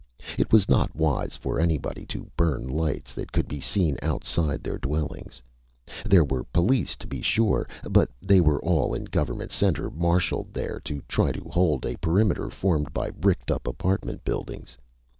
It 0.39 0.51
was 0.51 0.67
not 0.67 0.95
wise 0.95 1.35
for 1.35 1.59
anybody 1.59 2.07
to 2.07 2.27
burn 2.35 2.67
lights 2.67 3.13
that 3.13 3.31
could 3.31 3.47
be 3.47 3.59
seen 3.61 3.97
outside 4.01 4.63
their 4.63 4.79
dwellings. 4.79 5.43
There 6.05 6.23
were 6.23 6.45
police, 6.45 6.95
to 6.95 7.05
be 7.05 7.21
sure. 7.21 7.67
But 7.87 8.09
they 8.19 8.41
were 8.41 8.59
all 8.65 8.95
in 8.95 9.03
Government 9.03 9.51
Center, 9.51 9.91
marshaled 9.91 10.55
there 10.55 10.79
to 10.85 11.03
try 11.07 11.31
to 11.33 11.49
hold 11.51 11.85
a 11.85 11.97
perimeter 11.97 12.49
formed 12.49 12.91
by 12.93 13.11
bricked 13.11 13.51
up 13.51 13.67
apartment 13.67 14.23
buildings. 14.23 14.75